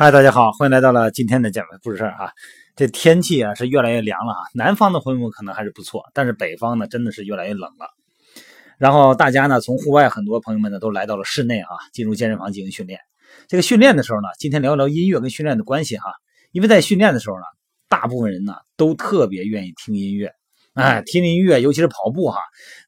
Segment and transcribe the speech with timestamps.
[0.00, 2.32] 嗨，大家好，欢迎来到了今天的减肥不是事啊。
[2.74, 7.86] 这天气啊是越来越凉了啊，南方的朋友们可能还是不错，但是北方呢真的是越来越冷了。
[8.78, 12.98] 然后大家呢从户外，很多朋友们呢都来到了室内啊，进入健身房进行训练。
[13.46, 16.14] 这个训练的时候呢，今天聊一聊音乐跟训练的关系哈。
[16.52, 17.42] 因为在训练的时候呢，
[17.86, 20.32] 大部分人呢都特别愿意听音乐，
[20.74, 22.38] 哎，听听音乐，尤其是跑步哈，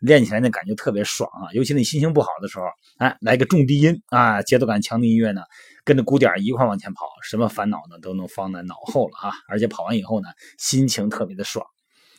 [0.01, 1.51] 练起来那感觉特别爽啊。
[1.53, 2.65] 尤其你心情不好的时候，
[2.99, 5.43] 哎，来个重低音啊，节奏感强的音乐呢。
[5.85, 9.33] 跟着鼓点一块往前跑，什么烦恼呢都能放在脑后了啊！
[9.49, 11.67] 而且跑完以后呢，心情特别的爽。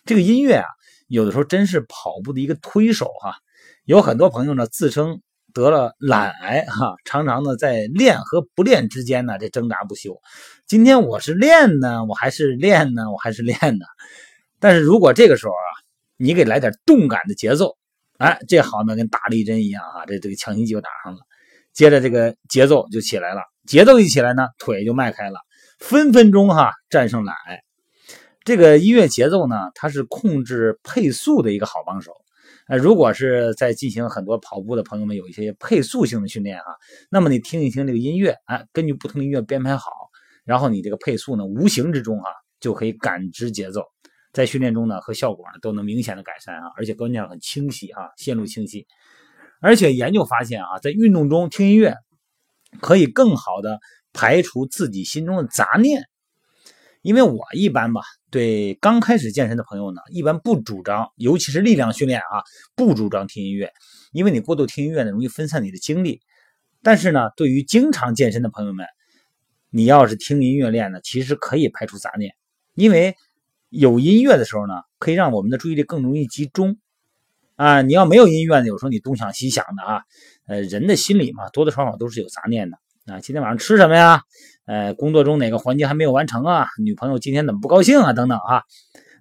[0.04, 0.68] 这个音乐啊，
[1.08, 3.38] 有的时候真是跑步的一个推手哈。
[3.86, 5.22] 有很多朋友呢自称
[5.54, 10.20] 得了懒癌哈，常常呢在练和不练之间呢这挣扎不休。
[10.68, 13.86] 今天我是练呢，我还是练呢，我还是练呢。
[14.64, 15.68] 但是如果这个时候啊，
[16.16, 17.76] 你给来点动感的节奏，
[18.18, 21.20] 哎，这好呢，跟打了一针一样啊，这这个强心剂就打上了。
[21.74, 23.42] 接着这个节奏就起来了。
[23.68, 25.38] 节奏一起来呢，腿就迈开了，
[25.80, 27.62] 分分钟哈战胜懒癌。
[28.46, 32.14] 这个音乐节奏呢，它是控制配速的一个好帮手。
[32.70, 36.78] 呃，如果是在进行很多跑步的朋友们有一些配速性的训练哈，
[37.10, 39.92] 那么你听一听这个音乐，哎，根据不同音乐编排好，
[40.46, 42.30] 然后你这个配速呢，无形之中哈
[42.62, 43.82] 就可以感知节奏，
[44.34, 48.86] 在训练中呢和效果呢都能明显的改善啊，而且关键很清晰啊，线路清晰。
[49.62, 51.96] 而且研究发现啊，在运动中听音乐。
[52.82, 53.80] 可以更好的
[54.14, 56.06] 排除自己心中的杂念，
[57.04, 62.42] 因为我一般吧，对刚开始健身的朋友呢，一般不主张，尤其是力量训练啊，
[62.76, 63.72] 不主张听音乐，
[64.12, 66.20] 因为你过度听音乐呢，容易分散你的精力。
[66.82, 68.88] 但是呢，对于经常健身的朋友们，
[69.70, 72.34] 你要是听音乐练呢，其实可以排除杂念，
[72.74, 73.16] 因为
[73.74, 76.78] 有音乐的时候呢，可以让我们的注意力更容易集中。
[77.56, 80.02] 啊，你要没有音乐呢，有时候你东想西想的啊，
[80.46, 83.20] 呃，人的心里嘛，多多少少都是有杂念的啊。
[83.20, 84.22] 今天晚上吃什么呀？
[84.66, 86.68] 呃，工作中哪个环节还没有完成啊？
[86.84, 88.14] 女朋友今天怎么不高兴啊？
[88.14, 88.62] 等等啊。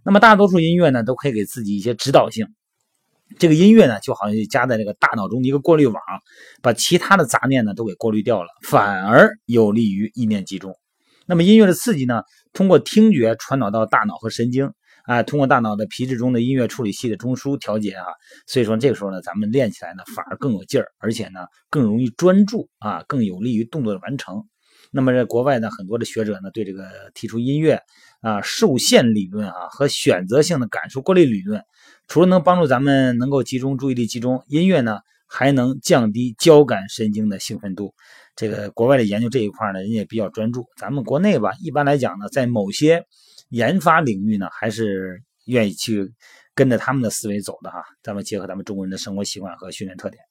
[0.05, 2.47] 那么大多数音乐呢，都可以给自己一些指导性。
[3.39, 6.03] 这个音乐呢，就好像加在这个大脑中的一个过滤网，
[6.61, 10.77] 把其他的杂念呢都给过滤掉了，反而有利于意念集中。
[11.25, 14.73] 那么音乐的刺激呢，通过听觉传导到大脑和神经。
[15.05, 18.07] 啊，通过大脑的皮质中的音乐处理器的中枢调节啊，
[18.47, 24.45] 所以说这个时候呢，咱们练起来呢反而更有劲儿，而且呢更容易专注啊，更有利于动作的完成。
[24.93, 27.81] 那么在国外呢，很多的学者呢对这个提出音乐
[28.21, 31.65] 啊受限理论啊和选择性的感受过滤理论，
[32.07, 37.93] 除了能帮助咱们能够集中注意力集中，音乐呢还能降低交感神经的兴奋度。
[38.35, 40.67] 这个国外的研究这一块呢，人家也比较专注。
[40.77, 43.05] 咱们国内吧，一般来讲呢，在某些
[43.51, 46.13] 研发领域呢，还是愿意去
[46.55, 47.83] 跟着他们的思维走的哈。
[48.03, 50.23] 咱们结合咱们中国人的生活习惯和训练特点，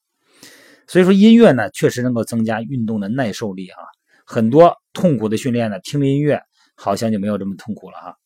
[0.87, 3.77] 所以说音乐呢，确实能够增加运动的耐受力啊。
[4.25, 6.41] 很多痛苦的训练呢，听音乐
[6.75, 8.17] 好像就没有这么痛苦了哈。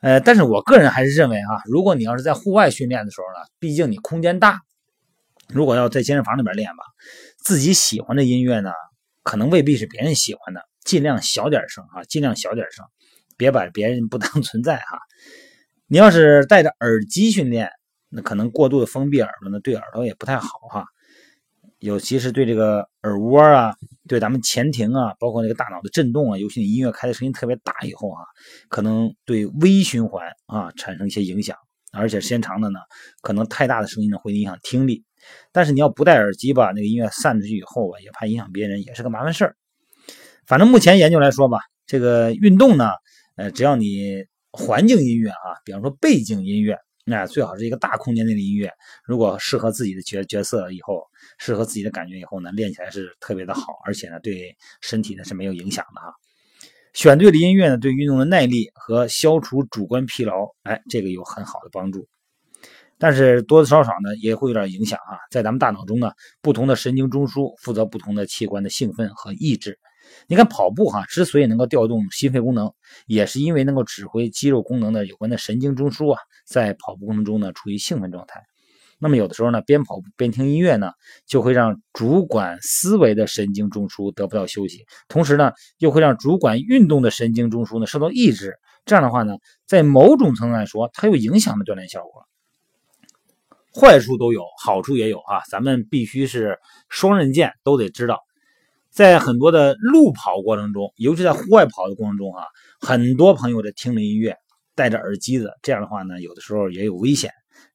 [0.00, 4.60] 呃，但是我个人还是认为啊，如果你要是在户外训练的时候呢，毕竟你空间大，
[5.48, 6.84] 如果要在健身房里边练吧，
[7.38, 8.70] 自己喜欢的音乐呢，
[9.22, 12.84] 可能未必是别人喜欢的，尽量小点声啊，尽量小点声。
[13.36, 14.96] 别把别人不当存在哈！
[15.88, 17.68] 你要是戴着耳机训练，
[18.08, 20.86] 那可能过度的封闭耳朵呢，对耳朵也不太好哈。
[21.80, 23.74] 尤其是对这个耳蜗啊，
[24.06, 28.22] 对咱们前庭啊，包括那个大脑的震动啊，尤其你音乐开的声音特别大以后啊，
[28.68, 31.58] 可能对微循环啊产生一些影响，
[31.94, 32.80] 而且时间长的呢，
[33.22, 35.04] 可能太大的声音呢会影响听力。
[35.52, 39.56] 但是你要不戴耳机吧，那个音乐散出去以后啊，也怕影响别人，也是个麻烦事儿。
[40.46, 42.90] 反正目前研究来说吧，这个运动呢。
[43.36, 48.70] 呃，只要你环境音乐啊，比方说背景音乐，那最好是一个大空间内的音乐。
[49.04, 51.02] 如果适合自己的角角色以后，
[51.38, 56.12] 适合自己的感觉以后呢，练起来是特别的好，而且呢，对身体呢是没有影响的哈。
[56.94, 62.06] 选对的音乐呢，对运动的耐力和消除主观疲劳，哎，这个有很好的帮助。
[62.98, 65.18] 但是多多少少呢，也会有点影响啊。
[65.28, 69.76] 在咱们大脑中呢，不同的神经中枢负责不同的器官的兴奋和抑制。
[70.28, 72.72] 你看跑步哈，之所以能够调动心肺功能，
[73.06, 78.44] 也是因为能够指挥肌肉功能的有关的神经中枢啊，在跑步过程中呢处于兴奋状态。
[79.04, 80.92] 那么有的时候呢，边跑步边听音乐呢，
[81.26, 88.54] 就会让主管思维的神经中枢得不到休息，同时呢，又会让主管运动的神经中枢呢受到抑制。
[88.86, 89.36] 这样的话呢，
[89.66, 92.24] 在某种程度来说，它有影响的锻炼效果。
[93.74, 96.58] 坏处都有，好处也有啊，咱们必须是
[96.88, 98.20] 双刃剑，都得知道。
[98.88, 102.46] 在很多的路跑过程中，尤其在户外跑的过程中啊，
[102.80, 104.34] 很多朋友在听着音乐，
[104.74, 107.30] 戴着耳机子，这样的话呢，有的时候也有危险。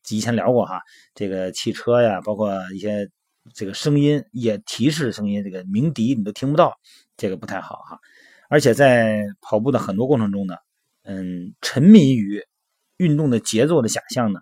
[0.10, 0.82] 以前聊过哈，
[1.14, 3.10] 这个汽车呀，包括一些
[3.54, 6.74] 这个声音也提示声音，这个鸣笛你都听不到，
[7.18, 8.00] 这个不太好哈。
[8.50, 10.56] 而且在跑步的很多过程中呢，
[11.04, 12.44] 嗯，沉迷于
[12.98, 14.40] 运动的节奏的想象呢，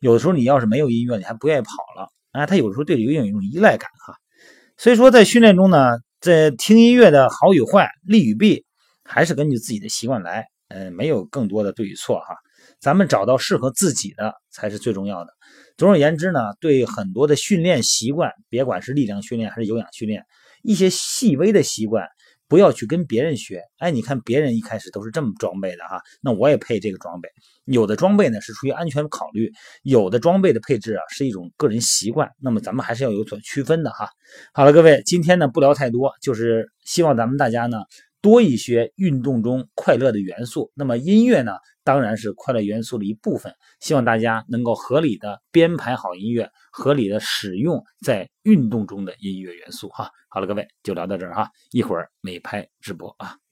[0.00, 2.46] 有的时候你要是没有音乐，你还不愿意跑了啊。
[2.46, 4.16] 他有时候对游泳有一种依赖感哈。
[4.76, 8.64] 所以说在训练中呢，在听音乐的好与坏、利与弊，
[9.04, 12.34] 还是根据自己的习惯来，嗯，没有更多的对与错哈。
[12.80, 15.32] 咱们找到适合自己的才是最重要的。
[15.76, 20.24] 总而言之呢，对很多的训练习惯，别管是力量训练还是有氧训练，
[20.62, 22.06] 一些细微的习惯。
[22.46, 27.28] 不要去跟别人学，哎，你看别人一开始都是这么装备的哈，那我也配这个装备。
[27.64, 29.50] 有的装备呢是出于安全考虑，
[29.82, 34.10] 有的装备的配置啊是一种个人习惯，那么咱们还是要有所区分的哈。
[34.52, 37.78] 好了，各位，今天呢不聊太多，就是希望咱们大家呢
[38.24, 40.72] 多一些运动中快乐的元素。
[40.74, 41.52] 那么音乐呢
[41.84, 50.10] 当然是快乐元素的一部分，希望大家能够合理的编排好音乐，合理的使用在运动中的音乐元素哈。
[50.30, 53.43] 好了，各位就聊到这儿哈，一会儿美拍直播啊。